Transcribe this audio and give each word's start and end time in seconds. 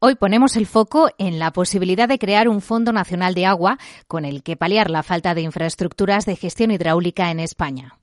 Hoy 0.00 0.14
ponemos 0.14 0.54
el 0.54 0.66
foco 0.66 1.10
en 1.18 1.40
la 1.40 1.50
posibilidad 1.52 2.08
de 2.08 2.20
crear 2.20 2.48
un 2.48 2.60
Fondo 2.60 2.92
Nacional 2.92 3.34
de 3.34 3.46
Agua 3.46 3.78
con 4.06 4.24
el 4.24 4.44
que 4.44 4.56
paliar 4.56 4.90
la 4.90 5.02
falta 5.02 5.34
de 5.34 5.40
infraestructuras 5.40 6.24
de 6.24 6.36
gestión 6.36 6.70
hidráulica 6.70 7.32
en 7.32 7.40
España. 7.40 7.98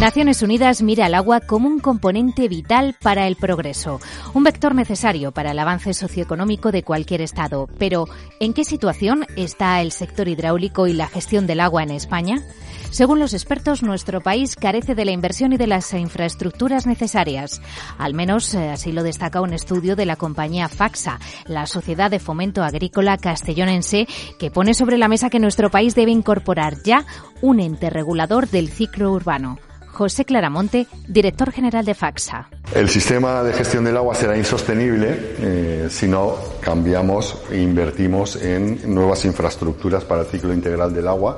Naciones 0.00 0.42
Unidas 0.42 0.82
mira 0.82 1.06
al 1.06 1.14
agua 1.14 1.38
como 1.38 1.68
un 1.68 1.78
componente 1.78 2.48
vital 2.48 2.96
para 3.00 3.28
el 3.28 3.36
progreso, 3.36 4.00
un 4.34 4.42
vector 4.42 4.74
necesario 4.74 5.30
para 5.30 5.52
el 5.52 5.58
avance 5.60 5.94
socioeconómico 5.94 6.72
de 6.72 6.82
cualquier 6.82 7.20
Estado. 7.20 7.68
Pero, 7.78 8.06
¿en 8.40 8.52
qué 8.52 8.64
situación 8.64 9.26
está 9.36 9.80
el 9.80 9.92
sector 9.92 10.26
hidráulico 10.26 10.88
y 10.88 10.94
la 10.94 11.06
gestión 11.06 11.46
del 11.46 11.60
agua 11.60 11.84
en 11.84 11.92
España? 11.92 12.42
Según 12.90 13.20
los 13.20 13.34
expertos, 13.34 13.84
nuestro 13.84 14.20
país 14.20 14.56
carece 14.56 14.96
de 14.96 15.04
la 15.04 15.12
inversión 15.12 15.52
y 15.52 15.56
de 15.56 15.68
las 15.68 15.94
infraestructuras 15.94 16.88
necesarias. 16.88 17.62
Al 17.98 18.14
menos 18.14 18.52
eh, 18.54 18.70
así 18.70 18.90
lo 18.90 19.04
destaca 19.04 19.40
un 19.40 19.52
estudio 19.52 19.94
de 19.94 20.06
la 20.06 20.16
compañía 20.16 20.68
Faxa, 20.68 21.20
la 21.46 21.66
Sociedad 21.66 22.10
de 22.10 22.18
Fomento 22.18 22.64
Agrícola 22.64 23.16
Castellonense, 23.16 24.08
que 24.40 24.50
pone 24.50 24.74
sobre 24.74 24.98
la 24.98 25.06
mesa 25.06 25.30
que 25.30 25.38
nuestro 25.38 25.70
país 25.70 25.94
debe 25.94 26.10
incorporar 26.10 26.82
ya 26.82 27.04
un 27.42 27.60
ente 27.60 27.90
regulador 27.90 28.48
del 28.48 28.68
ciclo 28.68 29.12
urbano. 29.12 29.58
José 29.92 30.24
Claramonte, 30.24 30.88
director 31.06 31.52
general 31.52 31.84
de 31.84 31.94
Faxa. 31.94 32.48
El 32.74 32.88
sistema 32.88 33.44
de 33.44 33.52
gestión 33.52 33.84
del 33.84 33.96
agua 33.96 34.14
será 34.16 34.36
insostenible 34.36 35.34
eh, 35.38 35.86
si 35.90 36.08
no 36.08 36.36
cambiamos 36.60 37.36
e 37.50 37.60
invertimos 37.60 38.36
en 38.36 38.92
nuevas 38.92 39.24
infraestructuras 39.24 40.04
para 40.04 40.22
el 40.22 40.26
ciclo 40.26 40.52
integral 40.52 40.92
del 40.92 41.06
agua 41.06 41.36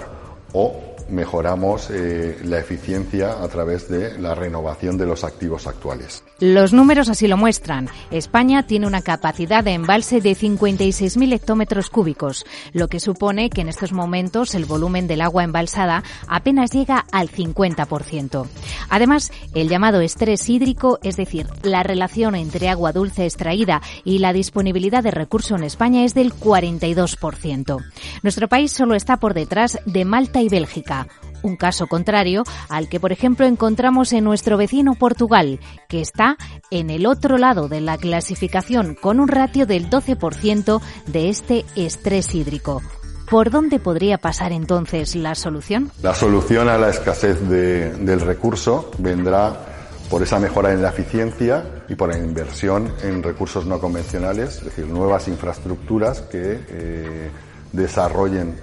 o 0.53 0.93
mejoramos 1.09 1.91
eh, 1.91 2.39
la 2.45 2.59
eficiencia 2.59 3.43
a 3.43 3.49
través 3.49 3.89
de 3.89 4.19
la 4.19 4.35
renovación 4.35 4.97
de 4.97 5.07
los 5.07 5.25
activos 5.25 5.67
actuales. 5.67 6.25
Los 6.41 6.73
números 6.73 7.09
así 7.09 7.29
lo 7.29 7.37
muestran. 7.37 7.89
España 8.11 8.67
tiene 8.67 8.87
una 8.87 9.03
capacidad 9.03 9.63
de 9.63 9.75
embalse 9.75 10.21
de 10.21 10.33
56.000 10.33 11.35
hectómetros 11.35 11.91
cúbicos, 11.91 12.45
lo 12.73 12.89
que 12.89 12.99
supone 12.99 13.51
que 13.51 13.61
en 13.61 13.69
estos 13.69 13.93
momentos 13.93 14.55
el 14.55 14.65
volumen 14.65 15.07
del 15.07 15.21
agua 15.21 15.45
embalsada 15.45 16.03
apenas 16.27 16.73
llega 16.73 17.05
al 17.13 17.31
50%. 17.31 18.47
Además, 18.89 19.31
el 19.55 19.69
llamado 19.69 20.01
estrés 20.01 20.49
hídrico, 20.49 20.99
es 21.03 21.17
decir, 21.17 21.47
la 21.63 21.83
relación 21.83 22.35
entre 22.35 22.69
agua 22.69 22.93
dulce 22.93 23.25
extraída 23.25 23.83
y 24.05 24.19
la 24.19 24.33
disponibilidad 24.33 25.03
de 25.03 25.13
recurso 25.13 25.55
en 25.55 25.63
España 25.63 26.05
es 26.05 26.15
del 26.15 26.35
42%. 26.35 27.85
Nuestro 28.23 28.49
país 28.49 28.73
solo 28.73 28.95
está 28.95 29.19
por 29.19 29.35
detrás 29.35 29.79
de 29.87 30.05
Malta 30.05 30.42
y 30.43 30.49
Bélgica 30.49 31.07
un 31.43 31.57
caso 31.57 31.87
contrario 31.87 32.45
al 32.69 32.89
que, 32.89 33.01
por 33.01 33.13
ejemplo, 33.13 33.47
encontramos 33.47 34.13
en 34.13 34.25
nuestro 34.25 34.57
vecino 34.57 34.95
Portugal, 34.95 35.61
que 35.89 36.01
está 36.01 36.37
en 36.71 36.91
el 36.91 37.07
otro 37.07 37.39
lado 37.39 37.69
de 37.69 37.81
la 37.81 37.99
clasificación 37.99 38.95
con 38.95 39.21
un 39.21 39.29
ratio 39.29 39.67
del 39.67 39.91
12% 39.91 40.81
de 41.07 41.29
este 41.29 41.65
estrés 41.77 42.35
hídrico. 42.35 42.83
¿Por 43.29 43.51
dónde 43.51 43.79
podría 43.79 44.19
pasar 44.19 44.53
entonces 44.53 45.17
la 45.17 45.35
solución? 45.35 45.91
La 46.03 46.15
solución 46.15 46.69
a 46.69 46.77
la 46.77 46.91
escasez 46.91 47.41
del 47.49 48.21
recurso 48.21 48.91
vendrá 48.99 49.69
por 50.11 50.23
esa 50.23 50.39
mejora 50.39 50.73
en 50.73 50.83
la 50.83 50.91
eficiencia 50.91 51.85
y 51.89 51.95
por 51.95 52.11
la 52.11 52.19
inversión 52.19 52.93
en 53.03 53.23
recursos 53.23 53.65
no 53.65 53.81
convencionales, 53.81 54.59
es 54.59 54.65
decir, 54.65 54.87
nuevas 54.87 55.29
infraestructuras 55.29 56.21
que 56.21 56.61
eh, 56.69 57.31
desarrollen 57.73 58.55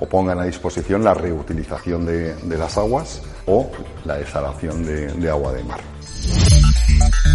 o 0.00 0.06
pongan 0.06 0.40
a 0.40 0.44
disposición 0.44 1.04
la 1.04 1.14
reutilización 1.14 2.06
de, 2.06 2.34
las 2.58 2.76
aguas 2.76 3.22
o 3.46 3.70
la 4.04 4.16
desalación 4.16 4.84
de 4.84 5.30
agua 5.30 5.52
de 5.52 5.64
mar. 5.64 5.99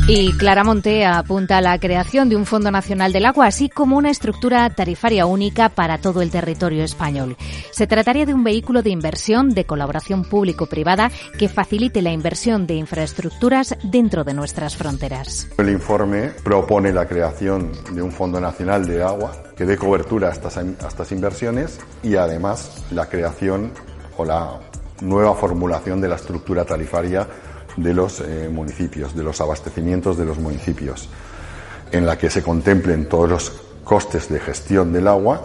Y 0.08 0.34
Claramonte 0.34 1.04
apunta 1.04 1.58
a 1.58 1.62
la 1.62 1.80
creación 1.80 2.30
de 2.30 2.36
un 2.36 2.46
Fondo 2.46 2.70
Nacional 2.70 3.12
del 3.12 3.26
Agua, 3.26 3.48
así 3.48 3.70
como 3.70 3.98
una 3.98 4.12
estructura 4.12 4.70
tarifaria 4.70 5.26
única 5.26 5.70
para 5.70 5.98
todo 5.98 6.22
el 6.22 6.30
territorio 6.30 6.84
español. 6.84 7.36
Se 7.72 7.88
trataría 7.88 8.28
de 8.28 8.36
un 8.36 8.44
vehículo 8.44 8.84
de 8.84 8.92
inversión 8.92 9.50
de 9.50 9.66
colaboración 9.66 10.24
público-privada 10.24 11.10
que 11.40 11.50
facilite 11.50 12.04
la 12.04 12.12
inversión 12.12 12.68
de 12.68 12.76
infraestructuras 12.76 13.76
dentro 13.82 14.24
de 14.24 14.36
nuestras 14.36 14.78
fronteras. 14.78 15.48
El 15.58 15.70
informe 15.70 16.30
propone 16.44 16.94
la 16.94 17.08
creación 17.08 17.72
de 17.92 18.04
un 18.04 18.12
Fondo 18.12 18.40
Nacional 18.40 18.86
de 18.86 19.02
Agua 19.02 19.32
que 19.58 19.66
dé 19.66 19.76
cobertura 19.76 20.30
a 20.30 20.34
estas, 20.34 20.58
a 20.58 20.88
estas 20.88 21.12
inversiones 21.12 21.80
y 22.04 22.16
además 22.16 22.84
la 22.92 23.08
creación 23.08 23.72
o 24.18 24.24
la 24.24 24.60
nueva 25.02 25.34
formulación 25.34 26.00
de 26.00 26.10
la 26.10 26.16
estructura 26.16 26.64
tarifaria 26.64 27.28
de 27.78 27.94
los 27.94 28.22
eh, 28.22 28.50
municipios, 28.52 29.16
de 29.16 29.24
los 29.24 29.42
abastecimientos 29.42 30.18
de 30.18 30.26
los 30.26 30.38
municipios, 30.38 31.10
en 31.92 32.06
la 32.06 32.18
que 32.18 32.30
se 32.30 32.42
contemplen 32.42 33.08
todos 33.08 33.30
los 33.30 33.52
costes 33.84 34.30
de 34.30 34.40
gestión 34.40 34.92
del 34.94 35.08
agua, 35.08 35.42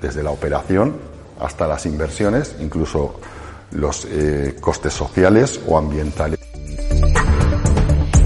desde 0.00 0.22
la 0.22 0.30
operación 0.30 0.96
hasta 1.40 1.66
las 1.66 1.86
inversiones, 1.86 2.56
incluso 2.60 3.20
los 3.72 4.06
eh, 4.10 4.56
costes 4.60 4.92
sociales 4.92 5.60
o 5.66 5.76
ambientales. 5.76 6.47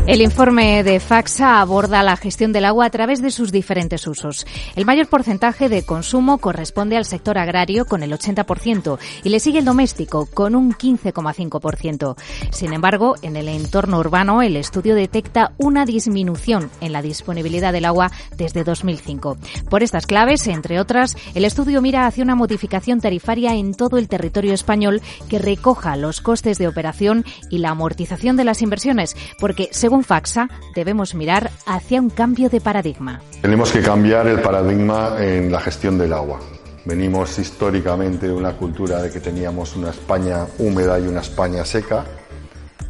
El 0.04 0.20
informe 0.20 0.82
de 0.82 0.98
Faxa 0.98 1.60
aborda 1.60 2.02
la 2.02 2.16
gestión 2.16 2.52
del 2.52 2.64
agua 2.64 2.86
a 2.86 2.90
través 2.90 3.22
de 3.22 3.30
sus 3.30 3.52
diferentes 3.52 4.04
usos. 4.08 4.44
El 4.74 4.84
mayor 4.84 5.06
porcentaje 5.06 5.68
de 5.68 5.84
consumo 5.84 6.38
corresponde 6.38 6.96
al 6.96 7.04
sector 7.04 7.38
agrario 7.38 7.84
con 7.84 8.02
el 8.02 8.12
80% 8.12 8.98
y 9.22 9.28
le 9.28 9.38
sigue 9.38 9.60
el 9.60 9.64
doméstico 9.64 10.26
con 10.26 10.56
un 10.56 10.72
15,5%. 10.72 12.16
Sin 12.50 12.72
embargo, 12.72 13.14
en 13.22 13.36
el 13.36 13.46
entorno 13.46 14.00
urbano 14.00 14.42
el 14.42 14.56
estudio 14.56 14.96
detecta 14.96 15.52
una 15.56 15.86
disminución 15.86 16.69
en 16.80 16.90
la 16.90 17.00
disponibilidad 17.00 17.72
del 17.72 17.84
agua 17.84 18.10
desde 18.36 18.64
2005. 18.64 19.36
Por 19.70 19.84
estas 19.84 20.06
claves, 20.06 20.48
entre 20.48 20.80
otras, 20.80 21.16
el 21.36 21.44
estudio 21.44 21.80
mira 21.80 22.08
hacia 22.08 22.24
una 22.24 22.34
modificación 22.34 23.00
tarifaria 23.00 23.54
en 23.54 23.72
todo 23.72 23.98
el 23.98 24.08
territorio 24.08 24.52
español 24.52 25.00
que 25.28 25.38
recoja 25.38 25.94
los 25.94 26.20
costes 26.20 26.58
de 26.58 26.66
operación 26.66 27.24
y 27.50 27.58
la 27.58 27.70
amortización 27.70 28.36
de 28.36 28.44
las 28.44 28.62
inversiones, 28.62 29.16
porque 29.38 29.69
según 29.70 29.91
según 29.92 30.04
Faxa, 30.04 30.48
debemos 30.75 31.14
mirar 31.14 31.50
hacia 31.66 32.00
un 32.00 32.08
cambio 32.08 32.48
de 32.48 32.62
paradigma. 32.62 33.20
Tenemos 33.42 33.70
que 33.70 33.82
cambiar 33.82 34.26
el 34.26 34.41
paradigma 34.41 35.16
en 35.19 35.53
la 35.53 35.60
gestión 35.60 35.98
del 35.98 36.14
agua. 36.14 36.41
Venimos 36.86 37.38
históricamente 37.38 38.26
de 38.26 38.32
una 38.32 38.56
cultura 38.56 39.02
de 39.02 39.10
que 39.10 39.20
teníamos 39.20 39.76
una 39.76 39.91
España 39.91 40.47
húmeda 40.58 40.98
y 40.98 41.02
una 41.02 41.20
España 41.20 41.62
seca 41.66 42.06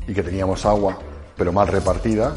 y 0.07 0.15
que 0.15 0.23
teníamos 0.23 0.65
agua, 0.65 0.97
pero 1.37 1.53
mal 1.53 1.67
repartida, 1.67 2.37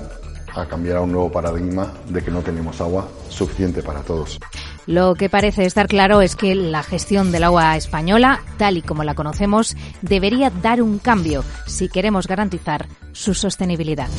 a 0.55 0.65
cambiar 0.65 0.97
a 0.97 1.01
un 1.01 1.11
nuevo 1.11 1.31
paradigma 1.31 1.93
de 2.09 2.23
que 2.23 2.31
no 2.31 2.41
tenemos 2.41 2.81
agua 2.81 3.07
suficiente 3.29 3.83
para 3.83 3.99
todos. 3.99 4.39
Lo 4.87 5.13
que 5.13 5.29
parece 5.29 5.65
estar 5.65 5.87
claro 5.87 6.21
es 6.21 6.35
que 6.35 6.55
la 6.55 6.81
gestión 6.81 7.31
del 7.31 7.43
agua 7.43 7.75
española, 7.77 8.41
tal 8.57 8.77
y 8.77 8.81
como 8.81 9.03
la 9.03 9.13
conocemos, 9.13 9.75
debería 10.01 10.49
dar 10.49 10.81
un 10.81 10.97
cambio 10.97 11.43
si 11.67 11.87
queremos 11.87 12.27
garantizar 12.27 12.87
su 13.11 13.33
sostenibilidad. 13.33 14.09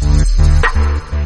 Thank 0.00 1.12
you. 1.12 1.19